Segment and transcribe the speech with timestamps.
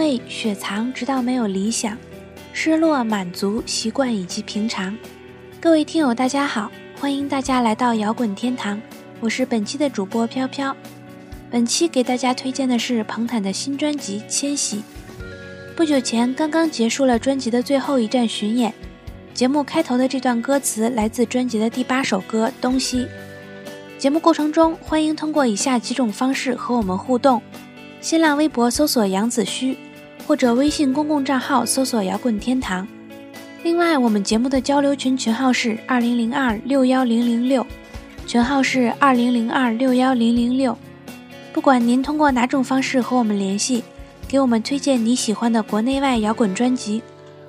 [0.00, 1.94] 上位雪藏，直到没有理想；
[2.54, 4.96] 失落满足，习惯以及平常。
[5.60, 8.80] 各位听友，大家好，欢迎大家来到摇滚天堂，
[9.20, 10.74] 我是本期的主播飘飘。
[11.50, 14.78] 本期给大家推荐的是彭坦的新专辑《迁徙》。
[15.76, 18.72] 不久前刚刚结束了专辑的最后一站巡演。
[19.34, 23.00] 节目开头的这段歌词来自专辑的第八首歌《东西》。
[23.98, 27.42] 节目过程中，欢迎通过以下几种方式和我们互动：
[28.00, 29.76] 新浪微博搜索杨子虚，
[30.30, 32.86] 或者微信公共账号搜索摇滚天堂。
[33.64, 37.66] 另外，我们节目的交流群群号是二零零二六幺零零六，
[38.28, 40.78] 群号是二零零二六幺零零六。
[41.52, 43.82] 不管您通过哪种方式和我们联系，
[44.28, 47.02] 给我们推荐你喜欢的国内外摇滚专辑。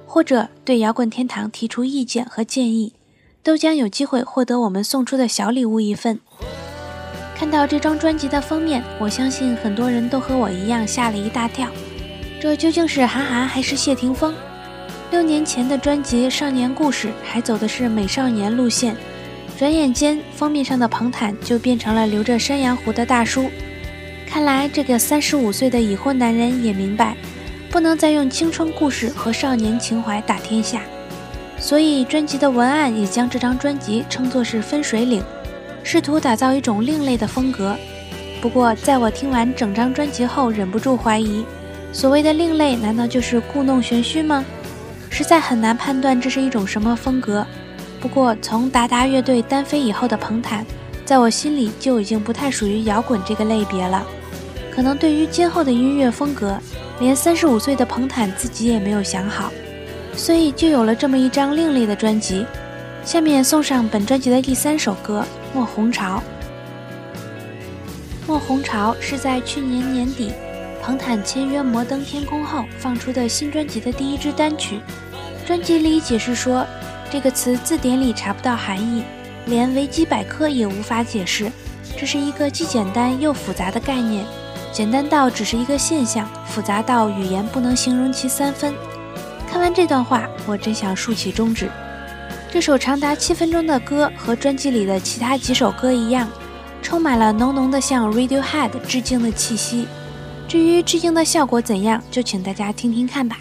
[0.07, 2.93] 或者对摇滚天堂提出意见和建议，
[3.43, 6.19] 都将有机会获得我们送出的小礼物一份。
[7.35, 11.67] 看到这张专辑的封面，我相信很多人都和我一样吓了一大跳。
[12.41, 14.33] 这究竟是韩寒还是谢霆锋？
[15.11, 18.97] 六年前的专辑《少年故事》还走的是美少年路线，
[19.59, 23.47] 转眼间封面上的彭坦就变成了留着山羊胡的大叔。
[24.27, 27.15] 看来这个三十五岁的已婚男人也明白。
[27.69, 30.81] 不能再用青春故事和少年情怀打天下，
[31.59, 35.23] 所以专辑的文案也将这张专辑称作是分水岭，
[35.83, 37.77] 试图打造一种另类的风格。
[38.41, 41.45] 不过，在我听完整张专辑后，忍不住怀疑，
[41.91, 44.43] 所谓的另类难道就是故弄玄虚吗？
[45.09, 47.45] 实在很难判断这是一种什么风格。
[47.99, 50.65] 不过，从达达乐队单飞以后的彭坦，
[51.05, 54.05] 在我心里就已经不太属于摇滚这个类别了。
[54.73, 56.57] 可能对于今后的音乐风格。
[56.99, 59.51] 连三十五岁的彭坦自己也没有想好，
[60.15, 62.45] 所以就有了这么一张另类的专辑。
[63.03, 65.25] 下面送上本专辑的第三首歌
[65.55, 66.17] 《莫红潮》。
[68.27, 70.31] 《莫红潮》是在去年年底
[70.81, 74.81] 彭坦签约摩登天空后放出的新专辑的第一支单曲。
[75.45, 76.65] 专辑里解释说，
[77.11, 79.03] 这个词字典里查不到含义，
[79.45, 81.51] 连维基百科也无法解释，
[81.95, 84.25] 这是一个既简单又复杂的概念。
[84.71, 88.73] 简单到只是一个现象，复杂到语言不能形容其三分。
[89.47, 91.69] 看完这段话，我真想竖起中指。
[92.49, 96.27] 这首长达七分钟的歌和专辑里的其他几首歌一样，
[96.81, 99.87] 充满了浓浓的向 Radiohead 致敬的气息。
[100.51, 103.39] 至于致敬的效果怎样，就请大家听听看吧。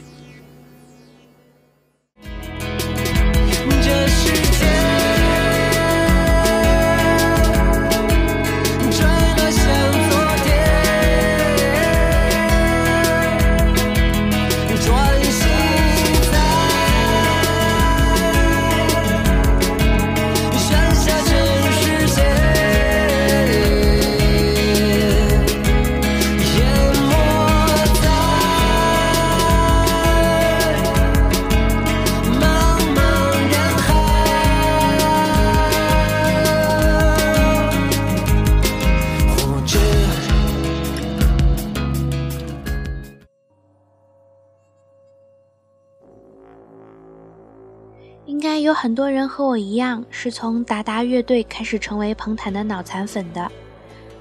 [48.82, 53.52] 很多人和我一样，是从达达乐队开始成为彭坦的脑残粉的。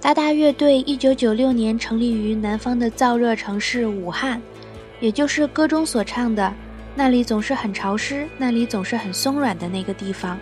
[0.01, 4.41] 达达乐队一九九六年成立于南方的燥热城市武汉，
[4.99, 6.53] 也就是歌中所唱的
[6.93, 10.37] “那里总是很潮湿，那里总是很松软的那个地方”。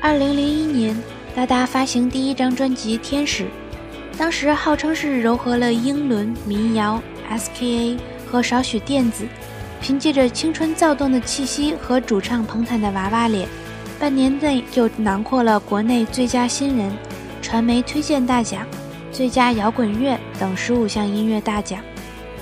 [0.00, 0.96] 二零零一年，
[1.34, 3.42] 达达发行第一张专辑《天使》，
[4.16, 9.26] 当时号称是糅合了英伦、民谣、SKA 和少许电子。
[9.82, 13.48] 凭借着青春躁动的气息和主唱彭坦的娃娃脸，
[13.98, 16.92] 半年内就囊括了国内最佳新人、
[17.42, 18.64] 传媒推荐大奖、
[19.10, 21.80] 最佳摇滚乐等十五项音乐大奖，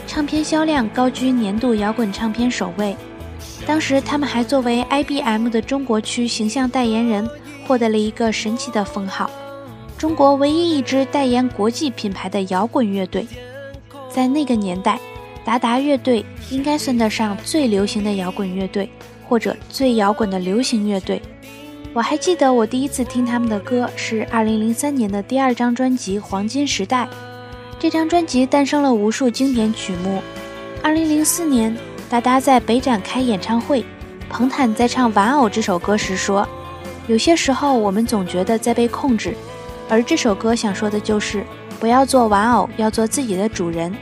[0.06, 2.94] 唱片销量高居年度摇滚唱片首位。
[3.66, 7.26] 当时他们还作为 IBM 的中国区形象代言人，
[7.66, 9.30] 获得了一个神奇的封号：
[9.96, 13.26] 中国唯一一支代言国际品牌的摇滚乐队。
[14.10, 15.00] 在那个年代。
[15.44, 18.88] 达达乐队应该算得上最流行的摇滚乐队，
[19.26, 21.20] 或者最摇滚的流行乐队。
[21.92, 27.04] 我还记得我第一次听他们的歌是2003年的第二张专辑《黄金时代》。
[27.80, 30.22] 这张专辑诞生了无数经典曲目。
[30.84, 31.76] 2004年，
[32.08, 33.84] 达达在北展开演唱会，
[34.28, 36.46] 彭坦在唱《玩偶》这首歌时说
[37.08, 39.34] ：“有些时候我们总觉得在被控制，
[39.88, 41.42] 而这首歌想说的就是
[41.80, 43.92] 不要做玩偶，要做自己的主人。”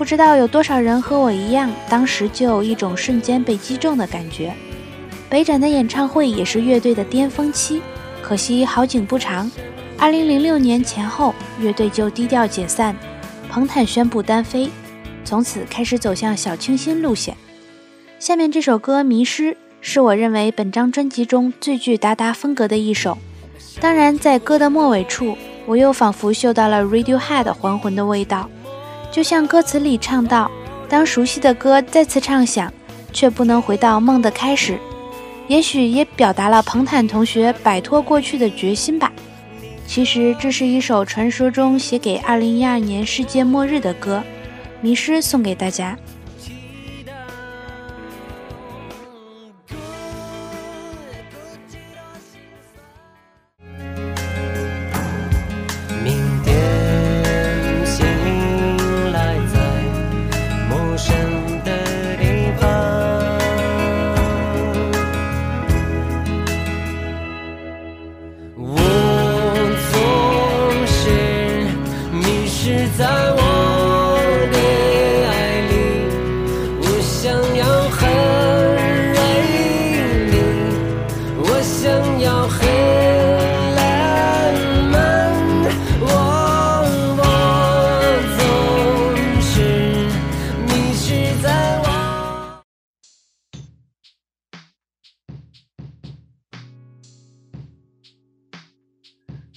[0.00, 4.50] 不知道有多少人和我一样，当时就有一种瞬间被击中的感觉。
[5.28, 7.82] 北展的演唱会也是乐队的巅峰期，
[8.22, 9.50] 可惜好景不长。
[9.98, 12.96] 二零零六年前后，乐队就低调解散，
[13.50, 14.70] 彭坦宣布单飞。
[15.22, 17.36] 从此开始走向小清新路线。
[18.18, 19.52] 下面这首歌《迷失》
[19.82, 23.18] 是我认为本张专辑中最具达达风格的一首。
[23.82, 25.36] 当然，在歌的末尾处，
[25.66, 28.48] 我又仿佛嗅到了 Radiohead 还魂的味道，
[29.10, 30.50] 就像歌词里唱到
[30.88, 32.72] ：“当熟悉的歌再次唱响，
[33.12, 34.78] 却不能回到梦的开始。”
[35.48, 39.12] 也许也表达了彭坦同学摆脱过去的决心吧。
[39.84, 44.22] 其实，这是一首传说中写给2012年世界末日的歌，
[44.80, 45.98] 《迷失》送给大家。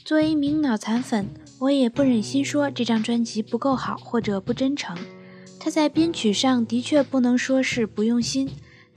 [0.06, 1.30] 作为一名脑残粉，
[1.60, 4.98] 我也不忍心说这张专辑不够好或者不真诚。
[5.58, 8.50] 他在编曲上的确不能说是不用心，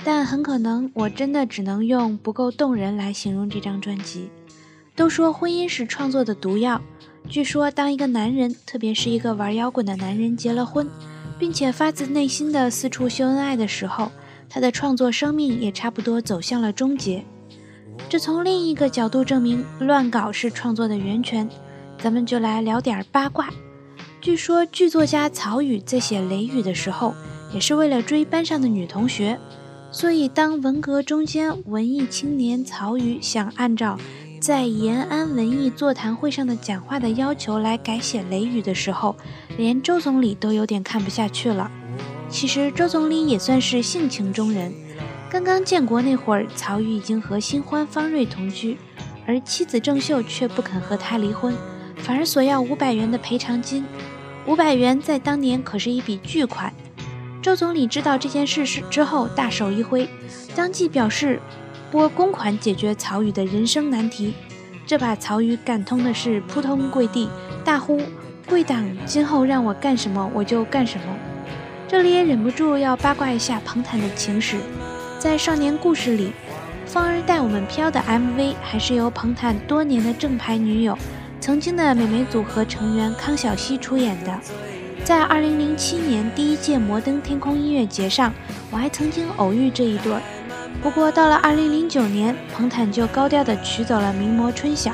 [0.02, 4.30] 但很可能我真的只能用不够动人来形容这张专辑。
[4.96, 6.82] 都说婚姻是创作的毒药，
[7.28, 10.88] 据说当一个男人，特别是一个玩摇滚的男人结了婚，
[11.38, 14.10] 并且发自内心的四处秀恩爱的时候，
[14.48, 17.24] 他的创作生命也差不多走向了终结。
[18.08, 21.48] 这从另一个角度证明，乱搞是创作的源泉。
[21.98, 23.48] 咱们就来聊点八卦。
[24.20, 27.14] 据说剧作家曹禺在写《雷雨》的时候，
[27.52, 29.38] 也是为了追班上的女同学。
[29.90, 33.98] 所以，当文革中间文艺青年曹禺想按照
[34.40, 39.16] 在延安文艺座谈会上的讲话的要求来改写《雷雨》的时候，
[39.56, 41.70] 连周总理都有点看不下去了。
[42.28, 44.72] 其实，周总理也算是性情中人。
[45.36, 48.78] 刚刚建国那会儿，曹禺已经和新欢方瑞同居，
[49.26, 51.54] 而妻子郑秀却不肯和他离婚，
[51.98, 53.84] 反而索要五百元的赔偿金。
[54.46, 56.72] 五百元在当年可是一笔巨款。
[57.42, 60.08] 周总理知道这件事时之后，大手一挥，
[60.54, 61.38] 当即表示
[61.90, 64.32] 拨公款解决曹禺的人生难题。
[64.86, 67.28] 这把曹禺感通的是扑通跪地，
[67.62, 68.00] 大呼
[68.48, 71.04] ：“贵党今后让我干什么我就干什么。”
[71.86, 74.56] 这里也忍不住要八卦一下彭坦的情史。
[75.26, 76.26] 在《少年故事》里，
[76.88, 80.96] 《风儿带我们飘》的 MV 还是由彭坦多年的正牌女友、
[81.40, 84.38] 曾经的美眉组合成员康小溪出演的。
[85.04, 88.32] 在2007年第一届摩登天空音乐节上，
[88.70, 90.22] 我还曾经偶遇这一对儿。
[90.80, 94.92] 不过到了2009年，彭坦就高调的娶走了名模春晓，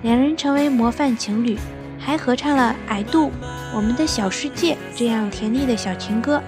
[0.00, 1.58] 两人成为模范情侣，
[1.98, 3.26] 还合唱了《矮度》
[3.76, 6.42] 《我们的小世界》这样甜蜜的小情歌。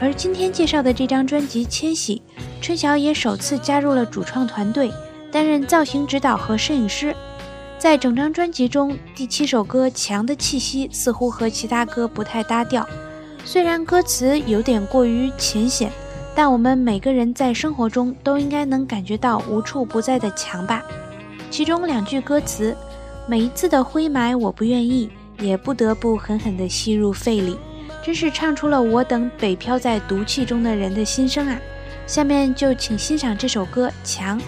[0.00, 2.20] 而今天介绍的这张专辑《千禧》。
[2.66, 4.90] 春晓也首次加入了主创团队，
[5.30, 7.14] 担任造型指导和摄影师。
[7.78, 12.84] 在整张专辑中，第七首歌《强的气息》似乎和其他歌不太搭调。
[13.44, 15.92] 虽然歌词有点过于浅显，
[16.34, 20.82] 但我们每个人在生活中都应该能感觉到无处不在的强吧。
[21.52, 22.76] 其中两句歌词
[23.30, 25.08] ：“每一次的灰霾，我不愿意，
[25.38, 27.56] 也不得不狠狠地吸入肺里。”
[28.02, 31.56] 真是唱出了我等北漂在毒气中的人的心声啊！
[32.06, 34.38] 下面就请欣赏这首歌《墙》。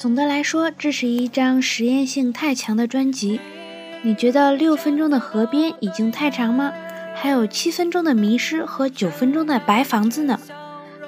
[0.00, 3.38] 总的来说，这是一张实验性太强的专辑。
[4.00, 6.72] 你觉得六分钟的河边已经太长吗？
[7.14, 10.40] 还有七分钟的迷失和九分钟的白房子呢？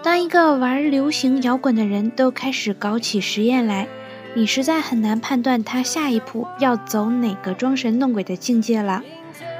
[0.02, 3.88] 当一个玩流行摇滚的人都开始搞起实验来，
[4.34, 9.02] 你实在很难判断他下一步要走哪个装神弄鬼的境界了。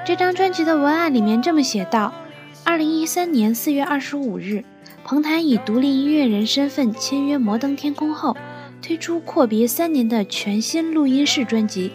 [0.05, 2.13] 这张专辑的文案里面这么写道：
[2.65, 4.63] 二零一三年四月二十五日，
[5.03, 8.37] 彭坦以独立音乐人身份签约摩登天空后，
[8.83, 11.93] 推出阔别三年的全新录音室专辑，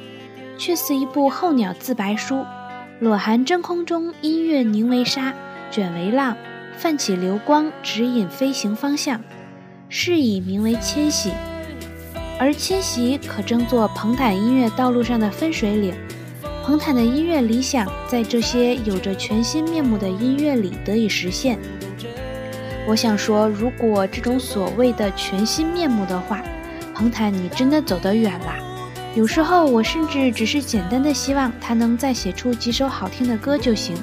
[0.58, 2.46] 却似一部候鸟自白书，
[3.02, 5.34] 裸含真空中音乐凝为沙，
[5.70, 6.38] 卷为浪，
[6.78, 9.22] 泛起流光，指引飞行方向，
[9.90, 11.32] 是以名为迁徙。
[12.40, 15.94] 而迁徙可称作彭坦音乐道路上的分水岭。
[16.64, 21.60] 彭坦的音乐理想在这些有着全新面目的音乐里得以实现。
[22.88, 26.42] 我想说，如果这种所谓的全新面目的话，
[26.98, 28.56] 彭坦你真的走得远了。
[29.14, 33.96] 有时候我甚至只是简单的希望他能再写出几首好听的歌就行。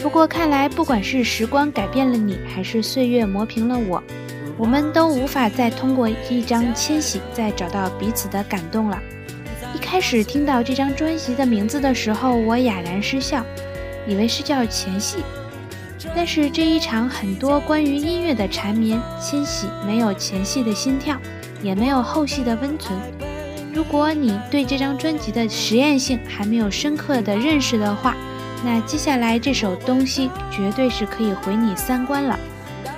[0.00, 4.00] 不过看来，不管是时光改变了你，还是岁月磨平了我，
[4.56, 8.96] 我们都无法再通过一张迁徙再找到彼此的感动了。
[9.74, 13.44] 一开始听到这张专辑的名字的时候，我哑然失笑，
[14.06, 15.16] 以为是叫前戏。
[16.14, 21.16] 但是这一场很多关于音乐的缠绵迁徙，没有前戏的心跳，
[21.62, 22.98] 也没有后续的温存。
[23.72, 28.16] 如果你对这张专辑的实验性还没有深刻的认识的话，
[28.64, 32.38] 那接下来这首东西绝对是可以毁你三观了。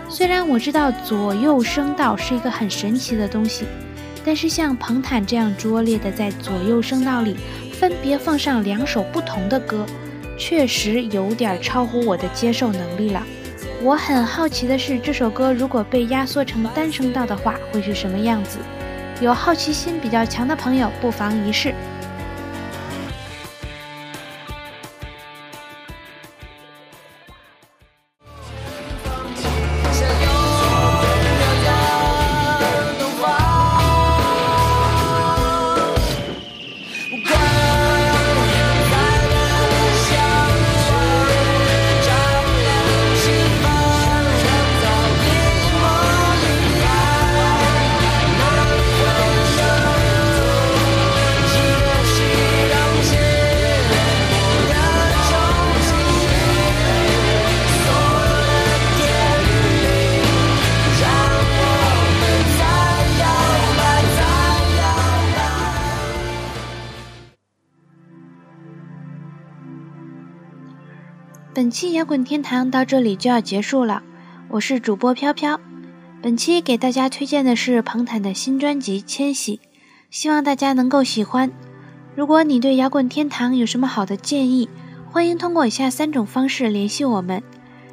[0.08, 3.64] 虽然我知道左右声道是一个很神奇的东西。
[4.24, 7.36] 但是像彭坦这样拙劣的在左右声道里
[7.72, 9.84] 分别放上两首不同的歌，
[10.38, 13.20] 确实有点超乎我的接受能力了。
[13.84, 18.58] 我很好奇的是，这首歌如果被压缩成单声道的话，会是什么样子？
[19.20, 21.74] 有好奇心比较强的朋友，不妨一试。
[71.54, 74.02] 本期摇滚天堂到这里就要结束了，
[74.48, 75.60] 我是主播飘飘。
[76.22, 79.56] 本期给大家推荐的是彭坦的新专辑《迁徙》，
[80.10, 81.52] 希望大家能够喜欢。
[82.16, 84.66] 如果你对摇滚天堂有什么好的建议，
[85.10, 87.42] 欢迎通过以下三种方式联系我们：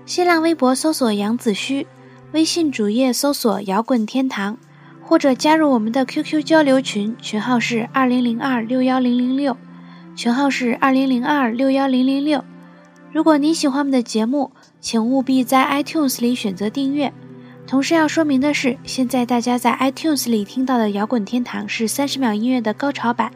[0.06, 1.86] 新浪微博搜索杨子虚，
[2.32, 4.58] 微信主页搜索摇滚天堂，
[5.02, 9.58] 或者加入我们的 QQ 交流群，群号是二零零二六幺零零六，
[10.16, 12.42] 群号是二零零二六幺零零六。
[13.12, 17.12] 如果您喜欢我们的节目，请务必在 iTunes 里选择订阅。
[17.66, 23.32] 同时要说明的是，现在大家在 iTunes 里听到的《摇滚天堂》是三十秒音乐的高潮版，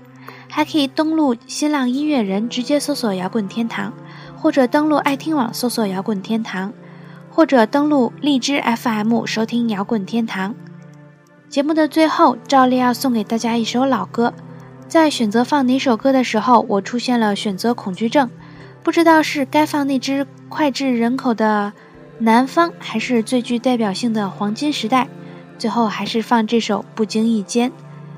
[0.48, 3.92] 还可以登录新浪音乐人直接搜索“摇滚天堂”，
[4.38, 6.72] 或者登录爱听网搜索“摇滚天堂”，
[7.32, 10.51] 或者登录荔枝 FM 收听《摇滚天堂》。
[11.50, 14.36] 节目的最后，照例要送给大家一首老歌。
[14.88, 18.30] 在选择放哪首歌的时候，我出现了选择恐惧症。
[18.84, 21.72] 不知道是该放那只脍炙人口的
[22.24, 25.06] 《南方》，还是最具代表性的《黄金时代》。
[25.58, 27.70] 最后还是放这首《不经意间》。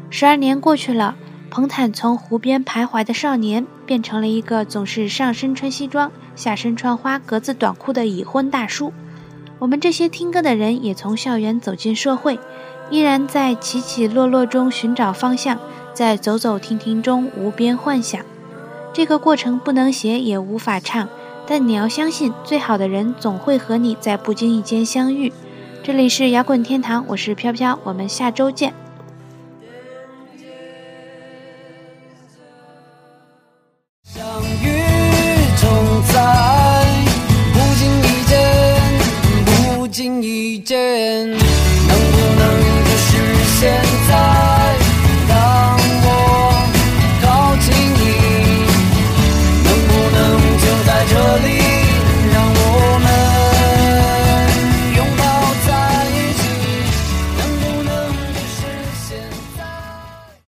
[0.09, 1.15] 十二年过去了，
[1.51, 8.91] 彭坦从湖边徘徊的少年，变成了一个总是上身穿西装、下身穿花格子短裤的已婚大叔。
[9.59, 12.39] 我们这些听歌的人，也从校园走进社会，
[12.89, 15.59] 依然在起起落落中寻找方向，
[15.93, 18.25] 在走走停停中无边幻想。
[18.95, 21.09] 这个过程不能写也无法唱
[21.45, 25.33] 但你要相信最好的人总会和你在不经意间相遇。
[25.83, 28.73] 这里是摇滚天堂我是飘飘我们下周见。